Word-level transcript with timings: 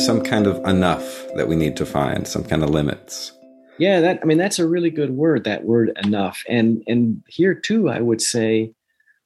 there's 0.00 0.06
some 0.06 0.22
kind 0.22 0.46
of 0.46 0.56
enough 0.66 1.26
that 1.34 1.46
we 1.46 1.56
need 1.56 1.76
to 1.76 1.84
find, 1.84 2.26
some 2.26 2.42
kind 2.44 2.62
of 2.62 2.70
limits. 2.70 3.32
Yeah, 3.78 4.00
that 4.00 4.20
I 4.22 4.24
mean 4.24 4.38
that's 4.38 4.58
a 4.58 4.66
really 4.66 4.90
good 4.90 5.10
word, 5.10 5.44
that 5.44 5.64
word 5.64 5.92
enough. 6.04 6.42
And 6.48 6.82
and 6.86 7.22
here 7.28 7.54
too, 7.54 7.90
I 7.90 8.00
would 8.00 8.22
say 8.22 8.72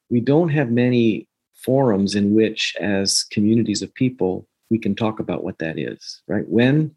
we 0.09 0.19
don't 0.19 0.49
have 0.49 0.71
many 0.71 1.27
forums 1.53 2.13
in 2.13 2.35
which 2.35 2.75
as 2.79 3.23
communities 3.31 3.81
of 3.81 3.93
people 3.93 4.47
we 4.69 4.77
can 4.77 4.95
talk 4.95 5.19
about 5.19 5.43
what 5.43 5.59
that 5.59 5.77
is, 5.77 6.21
right? 6.27 6.47
When 6.47 6.95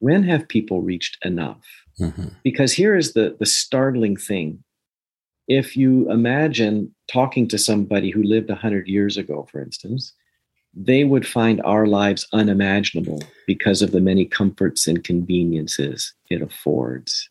when 0.00 0.24
have 0.24 0.48
people 0.48 0.82
reached 0.82 1.24
enough? 1.24 1.64
Mm-hmm. 2.00 2.28
Because 2.42 2.72
here 2.72 2.96
is 2.96 3.12
the 3.12 3.36
the 3.38 3.46
startling 3.46 4.16
thing. 4.16 4.64
If 5.46 5.76
you 5.76 6.10
imagine 6.10 6.94
talking 7.06 7.46
to 7.48 7.58
somebody 7.58 8.10
who 8.10 8.22
lived 8.22 8.48
100 8.48 8.88
years 8.88 9.16
ago, 9.18 9.46
for 9.50 9.60
instance, 9.60 10.14
they 10.76 11.04
would 11.04 11.26
find 11.26 11.60
our 11.62 11.86
lives 11.86 12.26
unimaginable 12.32 13.22
because 13.46 13.82
of 13.82 13.92
the 13.92 14.00
many 14.00 14.24
comforts 14.24 14.86
and 14.86 15.04
conveniences 15.04 16.12
it 16.30 16.42
affords. 16.42 17.28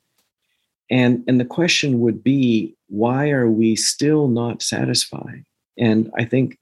And, 0.89 1.23
and 1.27 1.39
the 1.39 1.45
question 1.45 1.99
would 1.99 2.23
be 2.23 2.75
why 2.87 3.31
are 3.31 3.49
we 3.49 3.75
still 3.75 4.27
not 4.27 4.61
satisfied? 4.61 5.43
And 5.77 6.11
I 6.17 6.25
think 6.25 6.57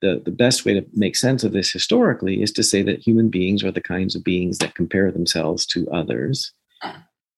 the, 0.00 0.22
the 0.24 0.30
best 0.30 0.64
way 0.64 0.74
to 0.74 0.86
make 0.94 1.16
sense 1.16 1.44
of 1.44 1.52
this 1.52 1.70
historically 1.70 2.42
is 2.42 2.52
to 2.52 2.62
say 2.62 2.82
that 2.82 3.06
human 3.06 3.28
beings 3.28 3.62
are 3.62 3.72
the 3.72 3.80
kinds 3.80 4.14
of 4.14 4.24
beings 4.24 4.58
that 4.58 4.74
compare 4.74 5.10
themselves 5.10 5.66
to 5.66 5.90
others. 5.90 6.52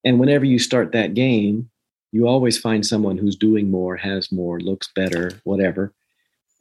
And 0.05 0.21
whenever 0.21 0.45
you 0.45 0.59
start 0.59 0.93
that 0.93 1.15
game, 1.15 1.71
you 2.13 2.27
always 2.27 2.59
find 2.59 2.85
someone 2.87 3.19
who's 3.19 3.37
doing 3.37 3.71
more, 3.71 3.97
has 3.97 4.31
more, 4.31 4.61
looks 4.61 4.91
better, 4.95 5.41
whatever 5.45 5.93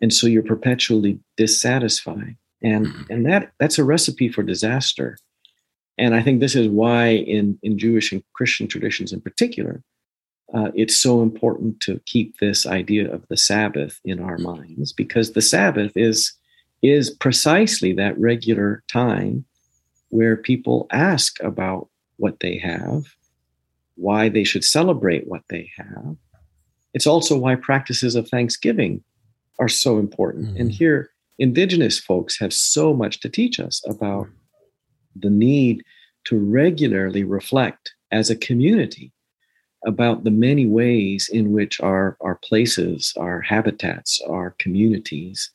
and 0.02 0.14
so 0.14 0.28
you're 0.28 0.44
perpetually 0.44 1.20
dissatisfied. 1.38 2.38
And 2.62 2.88
mm-hmm. 2.88 3.12
and 3.12 3.26
that 3.26 3.52
that's 3.60 3.80
a 3.80 3.84
recipe 3.84 4.30
for 4.30 4.44
disaster. 4.44 5.18
And 5.98 6.16
i 6.16 6.22
think 6.22 6.40
this 6.40 6.56
is 6.56 6.70
why 6.70 7.08
in 7.10 7.60
in 7.62 7.78
jewish 7.78 8.14
and 8.14 8.24
christian 8.32 8.68
traditions 8.68 9.12
in 9.12 9.20
particular 9.20 9.84
uh, 10.54 10.72
it's 10.74 10.96
so 10.96 11.22
important 11.22 11.82
to 11.82 12.02
keep 12.06 12.38
this 12.38 12.66
idea 12.66 13.14
of 13.14 13.28
the 13.28 13.36
sabbath 13.36 14.00
in 14.06 14.22
our 14.22 14.38
minds 14.38 14.94
because 14.94 15.34
the 15.34 15.42
sabbath 15.42 15.92
is 15.98 16.34
is 16.82 17.10
precisely 17.10 17.92
that 17.92 18.18
regular 18.18 18.82
time 18.88 19.44
where 20.08 20.38
people 20.38 20.88
ask 20.92 21.38
about 21.44 21.90
what 22.16 22.40
they 22.40 22.58
have 22.58 23.04
why 24.00 24.30
they 24.30 24.44
should 24.44 24.64
celebrate 24.64 25.28
what 25.28 25.44
they 25.50 25.70
have. 25.78 26.16
It's 26.94 27.06
also 27.06 27.38
why 27.38 27.56
practices 27.56 28.16
of 28.16 28.28
thanksgiving 28.28 29.04
are 29.60 29.70
so 29.70 30.00
important. 30.00 30.48
Mm-hmm. 30.48 30.62
And 30.62 30.72
here, 30.72 31.12
indigenous 31.38 32.00
folks 32.00 32.40
have 32.40 32.54
so 32.54 32.94
much 32.94 33.20
to 33.22 33.30
teach 33.30 33.60
us 33.60 33.82
about 33.88 34.28
the 35.16 35.30
need 35.30 35.84
to 36.26 36.38
regularly 36.38 37.24
reflect 37.24 37.94
as 38.12 38.30
a 38.30 38.36
community 38.36 39.12
about 39.86 40.24
the 40.24 40.32
many 40.32 40.66
ways 40.66 41.30
in 41.32 41.54
which 41.54 41.80
our, 41.80 42.18
our 42.22 42.36
places, 42.36 43.14
our 43.18 43.42
habitats, 43.42 44.22
our 44.28 44.52
communities 44.60 45.52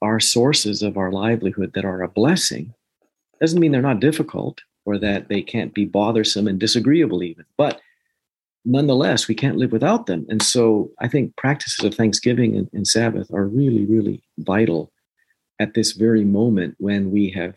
are 0.00 0.20
sources 0.20 0.82
of 0.82 0.96
our 0.96 1.10
livelihood 1.10 1.72
that 1.74 1.84
are 1.84 2.02
a 2.02 2.08
blessing. 2.08 2.72
Doesn't 3.40 3.58
mean 3.58 3.72
they're 3.72 3.82
not 3.82 4.00
difficult 4.00 4.60
or 4.84 4.96
that 4.98 5.28
they 5.28 5.42
can't 5.42 5.74
be 5.74 5.84
bothersome 5.84 6.46
and 6.46 6.58
disagreeable, 6.58 7.22
even, 7.22 7.44
but 7.56 7.80
nonetheless, 8.68 9.26
we 9.26 9.34
can't 9.34 9.56
live 9.56 9.72
without 9.72 10.06
them. 10.06 10.26
And 10.28 10.42
so 10.42 10.90
I 11.00 11.08
think 11.08 11.34
practices 11.36 11.84
of 11.84 11.94
Thanksgiving 11.94 12.54
and, 12.54 12.68
and, 12.72 12.86
Sabbath 12.86 13.32
are 13.32 13.46
really, 13.46 13.86
really 13.86 14.22
vital 14.38 14.92
at 15.58 15.74
this 15.74 15.92
very 15.92 16.24
moment 16.24 16.74
when 16.78 17.10
we 17.10 17.30
have 17.30 17.56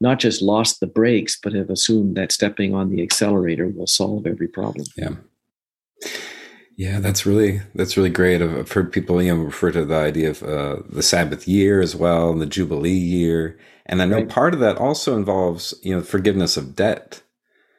not 0.00 0.18
just 0.18 0.40
lost 0.40 0.80
the 0.80 0.86
brakes, 0.86 1.38
but 1.40 1.52
have 1.52 1.70
assumed 1.70 2.16
that 2.16 2.32
stepping 2.32 2.74
on 2.74 2.88
the 2.88 3.02
accelerator 3.02 3.68
will 3.68 3.86
solve 3.86 4.26
every 4.26 4.48
problem. 4.48 4.86
Yeah. 4.96 5.16
Yeah, 6.76 7.00
that's 7.00 7.26
really 7.26 7.60
that's 7.74 7.96
really 7.96 8.08
great. 8.08 8.40
I've 8.40 8.70
heard 8.70 8.92
people 8.92 9.20
you 9.20 9.34
know 9.34 9.42
refer 9.42 9.72
to 9.72 9.84
the 9.84 9.96
idea 9.96 10.30
of 10.30 10.44
uh, 10.44 10.76
the 10.88 11.02
Sabbath 11.02 11.48
year 11.48 11.80
as 11.80 11.96
well, 11.96 12.30
and 12.30 12.40
the 12.40 12.46
Jubilee 12.46 12.92
year, 12.92 13.58
and 13.86 14.00
I 14.00 14.04
know 14.04 14.18
right. 14.18 14.28
part 14.28 14.54
of 14.54 14.60
that 14.60 14.76
also 14.76 15.16
involves 15.16 15.74
you 15.82 15.92
know 15.92 16.02
forgiveness 16.02 16.56
of 16.56 16.76
debt. 16.76 17.20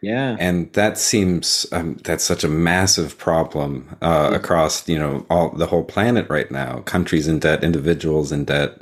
Yeah. 0.02 0.38
And 0.40 0.72
that 0.74 0.98
seems 0.98 1.66
um, 1.72 1.98
that's 2.04 2.24
such 2.24 2.44
a 2.44 2.48
massive 2.48 3.18
problem 3.18 3.98
uh, 4.02 4.32
across 4.34 4.88
you 4.88 4.98
know 4.98 5.26
all 5.30 5.50
the 5.50 5.68
whole 5.68 5.84
planet 5.84 6.30
right 6.30 6.50
now. 6.50 6.80
Countries 6.82 7.28
in 7.28 7.40
debt, 7.40 7.64
individuals 7.64 8.32
in 8.32 8.46
debt. 8.46 8.82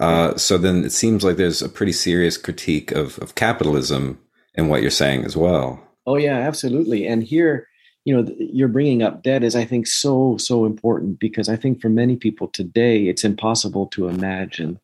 Uh, 0.00 0.36
so 0.36 0.58
then 0.58 0.84
it 0.84 0.92
seems 0.92 1.24
like 1.24 1.36
there's 1.36 1.62
a 1.62 1.68
pretty 1.68 1.92
serious 1.92 2.36
critique 2.36 2.92
of, 2.92 3.18
of 3.18 3.34
capitalism 3.34 4.18
in 4.54 4.68
what 4.68 4.80
you're 4.80 4.90
saying 4.90 5.24
as 5.24 5.36
well. 5.36 5.82
Oh 6.06 6.16
yeah, 6.16 6.38
absolutely. 6.38 7.06
And 7.06 7.22
here, 7.22 7.66
you 8.04 8.14
know, 8.14 8.30
you're 8.38 8.68
bringing 8.68 9.02
up 9.02 9.22
debt 9.22 9.42
is 9.42 9.56
I 9.56 9.64
think 9.64 9.86
so 9.86 10.36
so 10.36 10.64
important 10.64 11.18
because 11.18 11.48
I 11.48 11.56
think 11.56 11.80
for 11.80 11.88
many 11.88 12.16
people 12.16 12.48
today 12.48 13.08
it's 13.08 13.24
impossible 13.24 13.86
to 13.88 14.08
imagine 14.08 14.78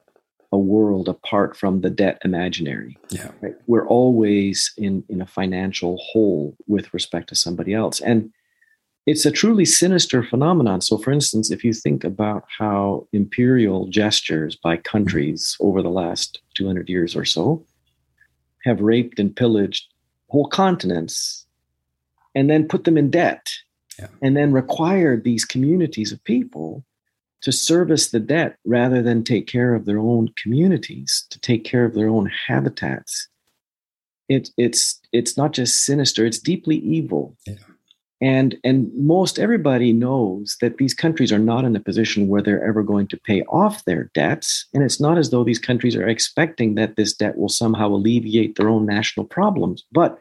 a 0.54 0.58
world 0.58 1.08
apart 1.08 1.56
from 1.56 1.80
the 1.80 1.90
debt 1.90 2.22
imaginary. 2.24 2.96
Yeah. 3.10 3.32
Right? 3.40 3.56
We're 3.66 3.88
always 3.88 4.72
in, 4.78 5.02
in 5.08 5.20
a 5.20 5.26
financial 5.26 5.96
hole 5.96 6.56
with 6.68 6.94
respect 6.94 7.28
to 7.30 7.34
somebody 7.34 7.74
else. 7.74 8.00
And 8.00 8.30
it's 9.04 9.26
a 9.26 9.32
truly 9.32 9.64
sinister 9.64 10.22
phenomenon. 10.22 10.80
So, 10.80 10.96
for 10.96 11.10
instance, 11.10 11.50
if 11.50 11.64
you 11.64 11.72
think 11.72 12.04
about 12.04 12.44
how 12.56 13.08
imperial 13.12 13.88
gestures 13.88 14.54
by 14.54 14.76
mm-hmm. 14.76 14.82
countries 14.82 15.56
over 15.58 15.82
the 15.82 15.90
last 15.90 16.40
200 16.54 16.88
years 16.88 17.16
or 17.16 17.24
so 17.24 17.66
have 18.62 18.80
raped 18.80 19.18
and 19.18 19.34
pillaged 19.34 19.86
whole 20.28 20.46
continents 20.46 21.46
and 22.36 22.48
then 22.48 22.68
put 22.68 22.84
them 22.84 22.96
in 22.96 23.10
debt 23.10 23.50
yeah. 23.98 24.06
and 24.22 24.36
then 24.36 24.52
required 24.52 25.24
these 25.24 25.44
communities 25.44 26.12
of 26.12 26.22
people 26.22 26.84
to 27.44 27.52
service 27.52 28.10
the 28.10 28.20
debt 28.20 28.56
rather 28.64 29.02
than 29.02 29.22
take 29.22 29.46
care 29.46 29.74
of 29.74 29.84
their 29.84 29.98
own 29.98 30.30
communities, 30.42 31.26
to 31.28 31.38
take 31.38 31.62
care 31.62 31.84
of 31.84 31.94
their 31.94 32.08
own 32.08 32.30
habitats. 32.46 33.28
It, 34.30 34.48
it's 34.56 34.98
it's 35.12 35.36
not 35.36 35.52
just 35.52 35.84
sinister; 35.84 36.24
it's 36.24 36.38
deeply 36.38 36.76
evil. 36.76 37.36
Yeah. 37.46 37.56
And 38.22 38.56
and 38.64 38.90
most 38.94 39.38
everybody 39.38 39.92
knows 39.92 40.56
that 40.62 40.78
these 40.78 40.94
countries 40.94 41.30
are 41.32 41.38
not 41.38 41.66
in 41.66 41.76
a 41.76 41.80
position 41.80 42.28
where 42.28 42.40
they're 42.40 42.66
ever 42.66 42.82
going 42.82 43.08
to 43.08 43.20
pay 43.20 43.42
off 43.42 43.84
their 43.84 44.10
debts, 44.14 44.66
and 44.72 44.82
it's 44.82 44.98
not 45.00 45.18
as 45.18 45.28
though 45.28 45.44
these 45.44 45.58
countries 45.58 45.94
are 45.94 46.08
expecting 46.08 46.76
that 46.76 46.96
this 46.96 47.12
debt 47.12 47.36
will 47.36 47.50
somehow 47.50 47.88
alleviate 47.88 48.56
their 48.56 48.70
own 48.70 48.86
national 48.86 49.26
problems. 49.26 49.84
But 49.92 50.18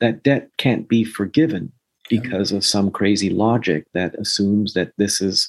that 0.00 0.22
debt 0.22 0.50
can't 0.58 0.86
be 0.86 1.04
forgiven 1.04 1.72
because 2.10 2.50
yeah. 2.50 2.58
of 2.58 2.66
some 2.66 2.90
crazy 2.90 3.30
logic 3.30 3.86
that 3.94 4.14
assumes 4.16 4.74
that 4.74 4.92
this 4.98 5.22
is 5.22 5.48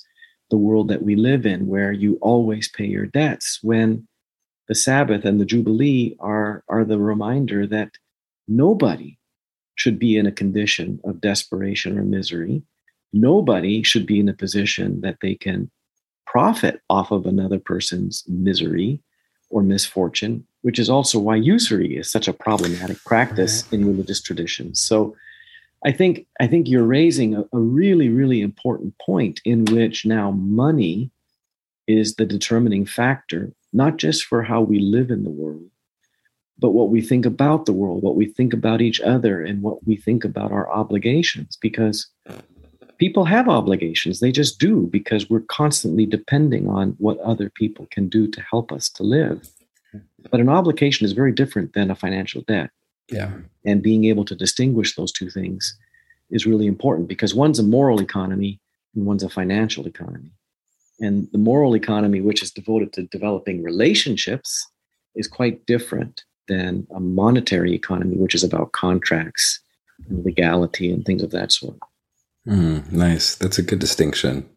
the 0.53 0.57
world 0.57 0.87
that 0.87 1.01
we 1.01 1.15
live 1.15 1.47
in, 1.47 1.65
where 1.65 1.91
you 1.91 2.19
always 2.21 2.67
pay 2.67 2.85
your 2.85 3.07
debts, 3.07 3.57
when 3.63 4.07
the 4.67 4.75
Sabbath 4.75 5.25
and 5.25 5.41
the 5.41 5.45
Jubilee 5.45 6.15
are, 6.19 6.63
are 6.69 6.85
the 6.85 6.99
reminder 6.99 7.65
that 7.65 7.97
nobody 8.47 9.17
should 9.73 9.97
be 9.97 10.15
in 10.15 10.27
a 10.27 10.31
condition 10.31 10.99
of 11.05 11.19
desperation 11.19 11.97
or 11.97 12.03
misery. 12.03 12.61
Nobody 13.13 13.81
should 13.81 14.05
be 14.05 14.19
in 14.19 14.29
a 14.29 14.33
position 14.33 15.01
that 15.01 15.17
they 15.23 15.33
can 15.33 15.71
profit 16.27 16.81
off 16.87 17.09
of 17.09 17.25
another 17.25 17.57
person's 17.57 18.23
misery 18.27 19.01
or 19.49 19.63
misfortune, 19.63 20.45
which 20.61 20.77
is 20.77 20.87
also 20.87 21.17
why 21.17 21.35
usury 21.35 21.97
is 21.97 22.11
such 22.11 22.27
a 22.27 22.33
problematic 22.33 23.03
practice 23.05 23.67
in 23.73 23.87
religious 23.87 24.21
traditions. 24.21 24.79
So 24.79 25.15
I 25.85 25.91
think 25.91 26.25
I 26.39 26.47
think 26.47 26.67
you're 26.67 26.83
raising 26.83 27.35
a, 27.35 27.41
a, 27.51 27.59
really 27.59 28.09
really 28.09 28.41
important 28.41 28.95
point 28.99 29.41
in 29.43 29.65
which 29.65 30.05
now 30.05 30.31
money 30.31 31.11
is 31.87 32.15
the 32.15 32.25
determining 32.25 32.85
factor, 32.85 33.51
not 33.73 33.97
just 33.97 34.23
for 34.25 34.43
how 34.43 34.61
we 34.61 34.79
live 34.79 35.11
in 35.11 35.23
the 35.23 35.29
world, 35.29 35.69
but 36.57 36.71
what 36.71 36.89
we 36.89 37.01
think 37.01 37.25
about 37.25 37.65
the 37.65 37.73
world, 37.73 38.01
what 38.01 38.15
we 38.15 38.25
think 38.25 38.53
about 38.53 38.81
each 38.81 39.01
other, 39.01 39.43
and 39.43 39.61
what 39.61 39.85
we 39.85 39.97
think 39.97 40.23
about 40.23 40.51
our 40.51 40.71
obligations. 40.71 41.57
Because 41.61 42.07
people 42.97 43.25
have 43.25 43.49
obligations, 43.49 44.19
they 44.19 44.31
just 44.31 44.59
do 44.59 44.87
because 44.91 45.29
we're 45.29 45.41
constantly 45.41 46.05
depending 46.05 46.69
on 46.69 46.95
what 46.99 47.19
other 47.19 47.49
people 47.49 47.87
can 47.91 48.07
do 48.07 48.27
to 48.27 48.41
help 48.41 48.71
us 48.71 48.87
to 48.89 49.03
live. 49.03 49.49
But 50.31 50.39
an 50.39 50.49
obligation 50.49 51.05
is 51.05 51.11
very 51.11 51.33
different 51.33 51.73
than 51.73 51.91
a 51.91 51.95
financial 51.95 52.41
debt. 52.47 52.69
Yeah. 53.09 53.31
And 53.65 53.81
being 53.81 54.05
able 54.05 54.25
to 54.25 54.35
distinguish 54.35 54.95
those 54.95 55.11
two 55.11 55.29
things 55.29 55.77
is 56.29 56.45
really 56.45 56.67
important 56.67 57.07
because 57.07 57.35
one's 57.35 57.59
a 57.59 57.63
moral 57.63 58.01
economy 58.01 58.59
and 58.95 59.05
one's 59.05 59.23
a 59.23 59.29
financial 59.29 59.87
economy. 59.87 60.31
And 60.99 61.27
the 61.31 61.37
moral 61.37 61.75
economy, 61.75 62.21
which 62.21 62.43
is 62.43 62.51
devoted 62.51 62.93
to 62.93 63.03
developing 63.03 63.63
relationships, 63.63 64.67
is 65.15 65.27
quite 65.27 65.65
different 65.65 66.23
than 66.47 66.87
a 66.95 66.99
monetary 66.99 67.73
economy, 67.73 68.15
which 68.15 68.35
is 68.35 68.43
about 68.43 68.71
contracts 68.71 69.59
and 70.09 70.23
legality 70.25 70.91
and 70.91 71.05
things 71.05 71.23
of 71.23 71.31
that 71.31 71.51
sort. 71.51 71.77
Mm, 72.47 72.91
nice. 72.91 73.35
That's 73.35 73.57
a 73.57 73.63
good 73.63 73.79
distinction. 73.79 74.49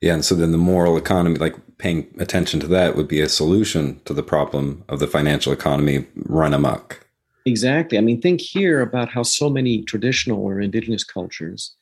Yeah, 0.00 0.14
and 0.14 0.24
so 0.24 0.34
then 0.34 0.52
the 0.52 0.58
moral 0.58 0.96
economy, 0.96 1.38
like 1.38 1.54
paying 1.78 2.14
attention 2.18 2.60
to 2.60 2.66
that, 2.68 2.96
would 2.96 3.08
be 3.08 3.20
a 3.20 3.28
solution 3.28 4.00
to 4.04 4.12
the 4.12 4.22
problem 4.22 4.84
of 4.88 4.98
the 4.98 5.06
financial 5.06 5.52
economy 5.52 6.06
run 6.14 6.52
amok. 6.52 7.03
Exactly. 7.46 7.98
I 7.98 8.00
mean, 8.00 8.20
think 8.20 8.40
here 8.40 8.80
about 8.80 9.10
how 9.10 9.22
so 9.22 9.50
many 9.50 9.82
traditional 9.82 10.42
or 10.42 10.60
indigenous 10.60 11.04
cultures, 11.04 11.74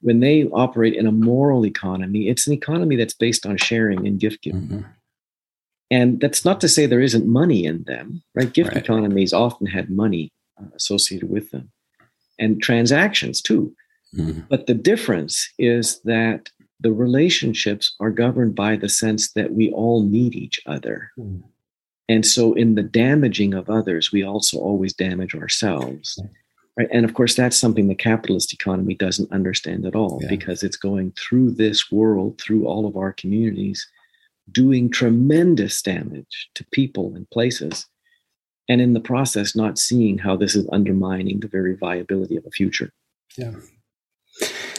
when 0.00 0.20
they 0.20 0.44
operate 0.44 0.94
in 0.94 1.06
a 1.06 1.12
moral 1.12 1.66
economy, 1.66 2.28
it's 2.28 2.46
an 2.46 2.52
economy 2.52 2.96
that's 2.96 3.14
based 3.14 3.46
on 3.46 3.56
sharing 3.56 4.06
and 4.06 4.20
gift 4.20 4.42
giving. 4.42 4.62
Mm-hmm. 4.62 4.80
And 5.90 6.20
that's 6.20 6.44
not 6.44 6.60
to 6.60 6.68
say 6.68 6.86
there 6.86 7.00
isn't 7.00 7.26
money 7.26 7.64
in 7.64 7.84
them, 7.84 8.22
right? 8.34 8.52
Gift 8.52 8.70
right. 8.70 8.82
economies 8.82 9.32
often 9.32 9.66
had 9.66 9.90
money 9.90 10.32
uh, 10.60 10.66
associated 10.76 11.30
with 11.30 11.50
them 11.50 11.70
and 12.38 12.62
transactions 12.62 13.40
too. 13.40 13.74
Mm-hmm. 14.16 14.40
But 14.48 14.66
the 14.66 14.74
difference 14.74 15.48
is 15.58 16.00
that 16.02 16.50
the 16.80 16.92
relationships 16.92 17.94
are 18.00 18.10
governed 18.10 18.54
by 18.54 18.76
the 18.76 18.88
sense 18.88 19.32
that 19.32 19.52
we 19.52 19.70
all 19.72 20.02
need 20.02 20.34
each 20.34 20.60
other. 20.66 21.10
Mm-hmm. 21.18 21.46
And 22.08 22.26
so, 22.26 22.52
in 22.52 22.74
the 22.74 22.82
damaging 22.82 23.54
of 23.54 23.70
others, 23.70 24.12
we 24.12 24.22
also 24.22 24.58
always 24.58 24.92
damage 24.92 25.34
ourselves. 25.34 26.20
Right? 26.76 26.88
And 26.92 27.04
of 27.04 27.14
course, 27.14 27.34
that's 27.34 27.56
something 27.56 27.88
the 27.88 27.94
capitalist 27.94 28.52
economy 28.52 28.94
doesn't 28.94 29.32
understand 29.32 29.86
at 29.86 29.94
all 29.94 30.18
yeah. 30.22 30.28
because 30.28 30.62
it's 30.62 30.76
going 30.76 31.12
through 31.12 31.52
this 31.52 31.90
world, 31.90 32.40
through 32.40 32.66
all 32.66 32.86
of 32.86 32.96
our 32.96 33.12
communities, 33.12 33.86
doing 34.50 34.90
tremendous 34.90 35.80
damage 35.80 36.50
to 36.54 36.66
people 36.72 37.14
and 37.14 37.30
places. 37.30 37.86
And 38.68 38.80
in 38.80 38.92
the 38.92 39.00
process, 39.00 39.54
not 39.54 39.78
seeing 39.78 40.18
how 40.18 40.36
this 40.36 40.54
is 40.54 40.68
undermining 40.72 41.40
the 41.40 41.48
very 41.48 41.76
viability 41.76 42.36
of 42.36 42.44
a 42.46 42.50
future. 42.50 42.92
Yeah. 43.36 43.52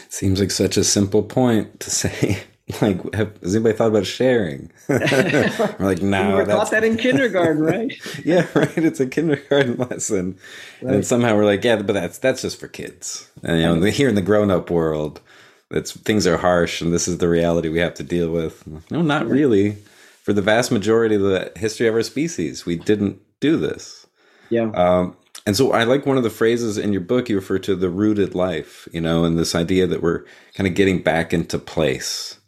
Seems 0.09 0.39
like 0.39 0.51
such 0.51 0.77
a 0.77 0.83
simple 0.83 1.23
point 1.23 1.79
to 1.81 1.89
say. 1.91 2.43
Like, 2.81 3.13
have, 3.13 3.37
has 3.41 3.55
anybody 3.55 3.77
thought 3.77 3.89
about 3.89 4.07
sharing? 4.07 4.71
we're 4.89 5.75
like, 5.79 6.01
no. 6.01 6.29
We 6.29 6.33
were 6.33 6.45
taught 6.45 6.71
that 6.71 6.83
in 6.83 6.97
kindergarten, 6.97 7.61
right? 7.61 7.93
yeah, 8.25 8.47
right. 8.55 8.75
It's 8.77 8.99
a 8.99 9.05
kindergarten 9.05 9.77
lesson, 9.77 10.39
right. 10.81 10.95
and 10.95 11.05
somehow 11.05 11.35
we're 11.35 11.45
like, 11.45 11.63
yeah, 11.63 11.75
but 11.75 11.93
that's 11.93 12.17
that's 12.17 12.41
just 12.41 12.59
for 12.59 12.67
kids. 12.67 13.29
And 13.43 13.61
you 13.61 13.67
know, 13.67 13.91
here 13.91 14.09
in 14.09 14.15
the 14.15 14.21
grown-up 14.23 14.71
world, 14.71 15.21
it's 15.69 15.91
things 15.91 16.25
are 16.25 16.37
harsh, 16.37 16.81
and 16.81 16.91
this 16.91 17.07
is 17.07 17.19
the 17.19 17.29
reality 17.29 17.69
we 17.69 17.79
have 17.79 17.93
to 17.95 18.03
deal 18.03 18.31
with. 18.31 18.65
No, 18.89 19.03
not 19.03 19.27
really. 19.27 19.77
For 20.23 20.33
the 20.33 20.41
vast 20.41 20.71
majority 20.71 21.15
of 21.15 21.21
the 21.21 21.51
history 21.55 21.87
of 21.87 21.93
our 21.93 22.01
species, 22.01 22.65
we 22.65 22.77
didn't 22.77 23.21
do 23.41 23.57
this. 23.57 24.07
Yeah. 24.49 24.71
Um, 24.71 25.15
and 25.45 25.55
so 25.55 25.71
I 25.71 25.83
like 25.83 26.07
one 26.07 26.17
of 26.17 26.23
the 26.23 26.31
phrases 26.31 26.79
in 26.79 26.91
your 26.91 27.01
book 27.01 27.29
you 27.29 27.35
refer 27.35 27.59
to 27.59 27.75
the 27.75 27.91
rooted 27.91 28.33
life, 28.33 28.87
you 28.91 29.01
know, 29.01 29.23
and 29.23 29.37
this 29.37 29.53
idea 29.53 29.85
that 29.85 30.01
we're 30.01 30.25
kind 30.55 30.65
of 30.65 30.73
getting 30.73 31.03
back 31.03 31.31
into 31.31 31.59
place 31.59 32.39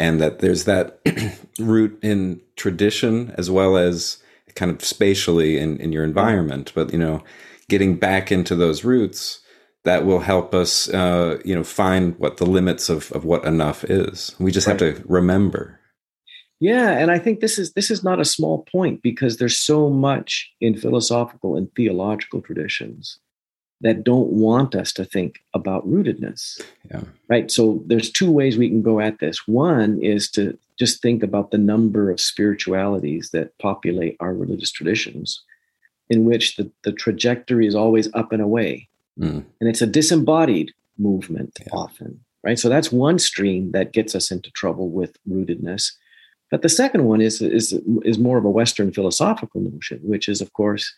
and 0.00 0.18
that 0.18 0.38
there's 0.38 0.64
that 0.64 0.98
root 1.60 1.96
in 2.02 2.40
tradition 2.56 3.34
as 3.36 3.50
well 3.50 3.76
as 3.76 4.16
kind 4.54 4.70
of 4.70 4.82
spatially 4.82 5.58
in, 5.58 5.76
in 5.76 5.92
your 5.92 6.04
environment. 6.04 6.72
But, 6.74 6.90
you 6.90 6.98
know, 6.98 7.22
getting 7.68 7.96
back 7.96 8.32
into 8.32 8.56
those 8.56 8.82
roots 8.82 9.40
that 9.84 10.06
will 10.06 10.20
help 10.20 10.54
us, 10.54 10.88
uh, 10.88 11.38
you 11.44 11.54
know, 11.54 11.62
find 11.62 12.18
what 12.18 12.38
the 12.38 12.46
limits 12.46 12.88
of, 12.88 13.12
of 13.12 13.26
what 13.26 13.44
enough 13.44 13.84
is. 13.84 14.34
We 14.38 14.50
just 14.50 14.66
right. 14.66 14.80
have 14.80 14.96
to 14.96 15.04
remember. 15.06 15.78
Yeah, 16.60 16.92
and 16.92 17.10
I 17.10 17.18
think 17.18 17.40
this 17.40 17.58
is 17.58 17.72
this 17.72 17.90
is 17.90 18.02
not 18.04 18.20
a 18.20 18.24
small 18.24 18.66
point 18.70 19.02
because 19.02 19.36
there's 19.36 19.58
so 19.58 19.88
much 19.88 20.50
in 20.60 20.76
philosophical 20.76 21.56
and 21.56 21.68
theological 21.74 22.42
traditions 22.42 23.18
that 23.80 24.04
don't 24.04 24.28
want 24.28 24.74
us 24.74 24.92
to 24.92 25.04
think 25.04 25.42
about 25.54 25.88
rootedness. 25.88 26.60
Yeah. 26.90 27.02
Right? 27.28 27.50
So 27.50 27.82
there's 27.86 28.10
two 28.10 28.30
ways 28.30 28.58
we 28.58 28.68
can 28.68 28.82
go 28.82 29.00
at 29.00 29.18
this. 29.20 29.48
One 29.48 30.02
is 30.02 30.30
to 30.32 30.58
just 30.78 31.02
think 31.02 31.22
about 31.22 31.50
the 31.50 31.58
number 31.58 32.10
of 32.10 32.20
spiritualities 32.20 33.30
that 33.30 33.56
populate 33.58 34.16
our 34.20 34.34
religious 34.34 34.70
traditions 34.70 35.42
in 36.08 36.24
which 36.24 36.56
the, 36.56 36.70
the 36.82 36.92
trajectory 36.92 37.66
is 37.66 37.74
always 37.74 38.12
up 38.14 38.32
and 38.32 38.42
away. 38.42 38.88
Mm. 39.18 39.44
And 39.60 39.68
it's 39.68 39.82
a 39.82 39.86
disembodied 39.86 40.72
movement 40.98 41.58
yeah. 41.60 41.68
often, 41.72 42.20
right? 42.42 42.58
So 42.58 42.68
that's 42.68 42.92
one 42.92 43.18
stream 43.18 43.72
that 43.72 43.92
gets 43.92 44.14
us 44.14 44.30
into 44.30 44.50
trouble 44.50 44.90
with 44.90 45.16
rootedness. 45.28 45.92
But 46.50 46.62
the 46.62 46.68
second 46.68 47.04
one 47.04 47.20
is, 47.20 47.40
is, 47.40 47.78
is 48.02 48.18
more 48.18 48.36
of 48.36 48.44
a 48.44 48.50
Western 48.50 48.92
philosophical 48.92 49.60
notion, 49.60 50.00
which 50.02 50.28
is, 50.28 50.40
of 50.40 50.52
course, 50.52 50.92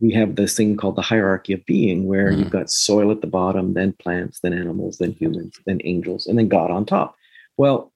we 0.00 0.12
have 0.12 0.36
this 0.36 0.56
thing 0.56 0.76
called 0.76 0.96
the 0.96 1.02
hierarchy 1.02 1.52
of 1.52 1.64
being, 1.66 2.06
where 2.06 2.30
mm. 2.30 2.38
you've 2.38 2.50
got 2.50 2.70
soil 2.70 3.10
at 3.10 3.20
the 3.20 3.26
bottom, 3.26 3.74
then 3.74 3.92
plants, 3.92 4.40
then 4.40 4.54
animals, 4.54 4.98
then 4.98 5.12
humans, 5.12 5.58
then 5.66 5.80
angels, 5.84 6.26
and 6.26 6.38
then 6.38 6.48
God 6.48 6.70
on 6.70 6.86
top. 6.86 7.16
Well, 7.56 7.92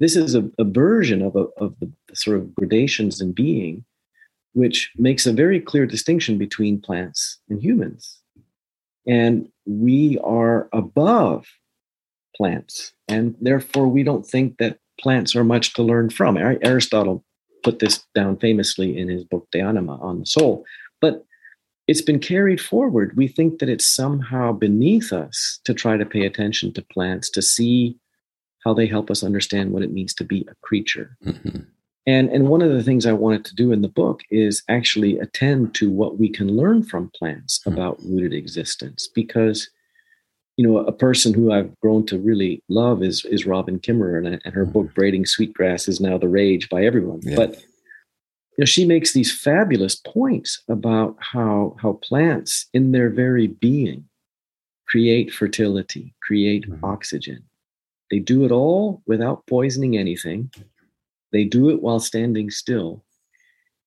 this 0.00 0.16
is 0.16 0.34
a, 0.34 0.48
a 0.58 0.64
version 0.64 1.22
of, 1.22 1.36
a, 1.36 1.46
of 1.58 1.78
the, 1.80 1.90
the 2.08 2.16
sort 2.16 2.38
of 2.38 2.54
gradations 2.54 3.20
in 3.20 3.32
being, 3.32 3.84
which 4.52 4.90
makes 4.96 5.26
a 5.26 5.32
very 5.32 5.60
clear 5.60 5.86
distinction 5.86 6.38
between 6.38 6.80
plants 6.80 7.38
and 7.48 7.62
humans. 7.62 8.20
And 9.06 9.48
we 9.66 10.18
are 10.24 10.68
above 10.72 11.46
plants, 12.34 12.92
and 13.08 13.36
therefore 13.40 13.88
we 13.88 14.02
don't 14.02 14.26
think 14.26 14.56
that 14.58 14.78
plants 14.98 15.36
are 15.36 15.44
much 15.44 15.74
to 15.74 15.82
learn 15.82 16.08
from. 16.10 16.36
Aristotle 16.38 17.22
put 17.62 17.78
this 17.78 18.04
down 18.14 18.38
famously 18.38 18.96
in 18.96 19.08
his 19.08 19.24
book 19.24 19.46
De 19.52 19.60
Anima 19.60 19.96
on 19.96 20.20
the 20.20 20.26
soul. 20.26 20.64
But 21.00 21.25
it's 21.86 22.02
been 22.02 22.18
carried 22.18 22.60
forward. 22.60 23.16
We 23.16 23.28
think 23.28 23.58
that 23.58 23.68
it's 23.68 23.86
somehow 23.86 24.52
beneath 24.52 25.12
us 25.12 25.60
to 25.64 25.74
try 25.74 25.96
to 25.96 26.06
pay 26.06 26.26
attention 26.26 26.72
to 26.74 26.82
plants, 26.82 27.30
to 27.30 27.42
see 27.42 27.96
how 28.64 28.74
they 28.74 28.86
help 28.86 29.10
us 29.10 29.22
understand 29.22 29.72
what 29.72 29.82
it 29.82 29.92
means 29.92 30.12
to 30.14 30.24
be 30.24 30.46
a 30.50 30.54
creature. 30.62 31.16
Mm-hmm. 31.24 31.60
And, 32.08 32.30
and 32.30 32.48
one 32.48 32.62
of 32.62 32.72
the 32.72 32.82
things 32.82 33.06
I 33.06 33.12
wanted 33.12 33.44
to 33.46 33.54
do 33.54 33.72
in 33.72 33.82
the 33.82 33.88
book 33.88 34.22
is 34.30 34.62
actually 34.68 35.18
attend 35.18 35.74
to 35.76 35.90
what 35.90 36.18
we 36.18 36.28
can 36.28 36.56
learn 36.56 36.82
from 36.82 37.10
plants 37.16 37.60
mm-hmm. 37.60 37.72
about 37.72 37.98
rooted 38.04 38.32
existence 38.32 39.08
because 39.12 39.68
you 40.56 40.66
know, 40.66 40.78
a 40.78 40.92
person 40.92 41.34
who 41.34 41.52
I've 41.52 41.78
grown 41.80 42.06
to 42.06 42.18
really 42.18 42.62
love 42.68 43.02
is 43.02 43.24
is 43.26 43.44
Robin 43.44 43.78
Kimmerer, 43.78 44.16
and, 44.16 44.40
and 44.42 44.54
her 44.54 44.62
mm-hmm. 44.64 44.72
book 44.72 44.94
"Braiding 44.94 45.26
Sweetgrass" 45.26 45.86
is 45.86 46.00
now 46.00 46.16
the 46.16 46.28
rage 46.28 46.68
by 46.68 46.84
everyone. 46.84 47.20
Yeah. 47.22 47.36
But 47.36 47.62
you 48.56 48.62
know, 48.62 48.66
she 48.66 48.86
makes 48.86 49.12
these 49.12 49.36
fabulous 49.38 49.94
points 49.94 50.62
about 50.68 51.16
how 51.20 51.76
how 51.80 51.94
plants, 51.94 52.66
in 52.72 52.92
their 52.92 53.10
very 53.10 53.48
being, 53.48 54.08
create 54.86 55.32
fertility, 55.32 56.14
create 56.22 56.68
mm-hmm. 56.68 56.84
oxygen. 56.84 57.42
They 58.10 58.18
do 58.18 58.44
it 58.44 58.52
all 58.52 59.02
without 59.06 59.46
poisoning 59.46 59.96
anything. 59.96 60.50
They 61.32 61.44
do 61.44 61.70
it 61.70 61.82
while 61.82 62.00
standing 62.00 62.50
still. 62.50 63.04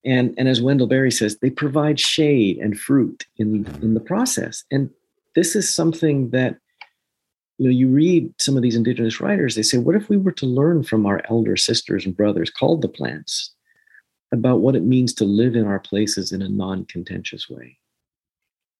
And, 0.04 0.34
and 0.38 0.48
as 0.48 0.62
Wendell 0.62 0.86
Berry 0.86 1.10
says, 1.10 1.38
they 1.38 1.50
provide 1.50 1.98
shade 1.98 2.58
and 2.58 2.78
fruit 2.78 3.26
in, 3.36 3.64
mm-hmm. 3.64 3.82
in 3.82 3.94
the 3.94 4.00
process. 4.00 4.64
And 4.70 4.90
this 5.34 5.56
is 5.56 5.72
something 5.74 6.30
that 6.30 6.58
you 7.58 7.66
know 7.66 7.72
you 7.72 7.88
read 7.88 8.32
some 8.40 8.56
of 8.56 8.62
these 8.62 8.74
indigenous 8.74 9.20
writers 9.20 9.54
they 9.54 9.62
say 9.62 9.76
what 9.76 9.94
if 9.94 10.08
we 10.08 10.16
were 10.16 10.32
to 10.32 10.46
learn 10.46 10.82
from 10.82 11.04
our 11.04 11.20
elder 11.28 11.56
sisters 11.58 12.06
and 12.06 12.16
brothers 12.16 12.48
called 12.48 12.80
the 12.80 12.88
plants 12.88 13.52
about 14.32 14.60
what 14.60 14.76
it 14.76 14.82
means 14.82 15.12
to 15.14 15.24
live 15.24 15.56
in 15.56 15.66
our 15.66 15.80
places 15.80 16.32
in 16.32 16.42
a 16.42 16.48
non-contentious 16.48 17.48
way 17.48 17.76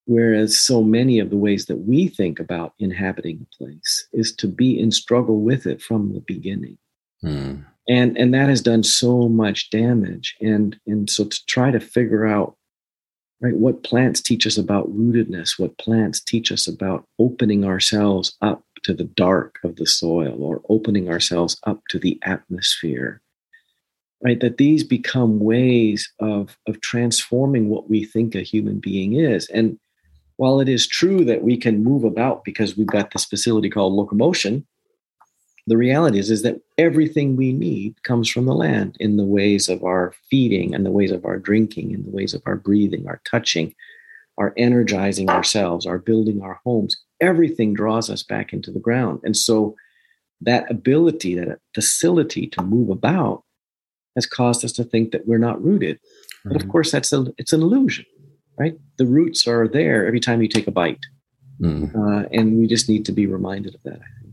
whereas 0.07 0.59
so 0.59 0.83
many 0.83 1.19
of 1.19 1.31
the 1.31 1.37
ways 1.37 1.67
that 1.67 1.77
we 1.77 2.09
think 2.09 2.41
about 2.41 2.75
inhabiting 2.79 3.39
a 3.41 3.57
place 3.57 4.09
is 4.13 4.35
to 4.35 4.49
be 4.49 4.79
in 4.79 4.91
struggle 4.91 5.41
with 5.41 5.67
it 5.67 5.81
from 5.81 6.13
the 6.13 6.21
beginning 6.21 6.79
mm. 7.25 7.65
and 7.89 8.17
and 8.17 8.35
that 8.35 8.49
has 8.49 8.63
done 8.63 8.83
so 8.83 9.29
much 9.29 9.71
damage 9.71 10.37
and 10.41 10.79
and 10.87 11.09
so 11.11 11.25
to 11.25 11.47
try 11.47 11.71
to 11.71 11.81
figure 11.81 12.27
out 12.27 12.57
right? 13.41 13.57
What 13.57 13.83
plants 13.83 14.21
teach 14.21 14.47
us 14.47 14.59
about 14.59 14.93
rootedness, 14.95 15.59
what 15.59 15.79
plants 15.79 16.21
teach 16.21 16.53
us 16.53 16.67
about 16.67 17.05
opening 17.19 17.65
ourselves 17.65 18.37
up 18.43 18.63
to 18.85 18.95
the 18.95 19.05
dark 19.05 19.59
of 19.65 19.77
the 19.77 19.87
soil 19.87 20.43
or 20.43 20.63
opening 20.69 21.09
ourselves 21.09 21.59
up 21.67 21.81
to 21.91 21.99
the 21.99 22.19
atmosphere, 22.23 23.21
right? 24.23 24.41
That 24.41 24.59
these 24.59 24.85
become 24.85 25.41
ways 25.41 26.11
of, 26.21 26.57
of 26.67 26.81
transforming 26.81 27.69
what 27.69 27.89
we 27.89 28.05
think 28.05 28.35
a 28.35 28.43
human 28.43 28.79
being 28.79 29.15
is. 29.15 29.49
And 29.49 29.79
while 30.37 30.61
it 30.61 30.69
is 30.69 30.87
true 30.87 31.25
that 31.25 31.43
we 31.43 31.57
can 31.57 31.85
move 31.85 32.05
about 32.05 32.45
because 32.45 32.77
we've 32.77 32.87
got 32.87 33.11
this 33.11 33.25
facility 33.25 33.71
called 33.71 33.93
locomotion, 33.93 34.67
the 35.67 35.77
reality 35.77 36.19
is, 36.19 36.31
is 36.31 36.43
that 36.43 36.61
everything 36.79 37.37
we 37.37 37.53
need 37.53 38.03
comes 38.03 38.29
from 38.29 38.47
the 38.47 38.55
land 38.55 38.97
in 38.99 39.17
the 39.17 39.25
ways 39.25 39.69
of 39.69 39.85
our 39.85 40.15
feeding 40.31 40.75
and 40.75 40.85
the 40.85 40.91
ways 40.91 41.13
of 41.13 41.25
our 41.25 41.39
drinking 41.39 41.93
in 41.93 42.03
the 42.03 42.11
ways 42.11 42.35
of 42.35 42.43
our 42.47 42.57
breathing 42.57 43.07
our 43.07 43.21
touching 43.31 43.75
our 44.39 44.55
energizing 44.57 45.29
ourselves 45.29 45.87
our 45.87 45.99
building 45.99 46.43
our 46.43 46.59
homes 46.65 46.97
everything 47.21 47.75
draws 47.75 48.09
us 48.09 48.23
back 48.23 48.53
into 48.53 48.71
the 48.71 48.81
ground 48.81 49.21
and 49.23 49.37
so 49.37 49.77
that 50.41 50.69
ability 50.71 51.35
that 51.35 51.59
facility 51.75 52.47
to 52.47 52.63
move 52.63 52.89
about 52.89 53.45
has 54.15 54.27
caused 54.27 54.65
us 54.65 54.73
to 54.73 54.85
think 54.85 55.13
that 55.13 55.27
we're 55.27 55.39
not 55.39 55.63
rooted 55.63 55.97
mm-hmm. 55.97 56.51
but 56.51 56.57
of 56.57 56.63
mm-hmm. 56.63 56.71
course 56.71 56.91
that's 56.91 57.13
a 57.13 57.27
it's 57.39 57.53
an 57.53 57.63
illusion 57.63 58.05
right 58.59 58.77
the 58.99 59.07
roots 59.07 59.47
are 59.47 59.69
there 59.69 60.07
every 60.07 60.21
time 60.21 60.43
you 60.43 60.49
take 60.49 60.67
a 60.67 60.73
bite 60.73 61.01
mm-hmm. 61.61 62.01
uh, 62.01 62.23
and 62.33 62.59
we 62.59 62.67
just 62.67 62.89
need 62.89 63.05
to 63.05 63.13
be 63.13 63.27
reminded 63.27 63.75
of 63.75 63.83
that 63.83 64.01
i 64.01 64.23
think 64.23 64.30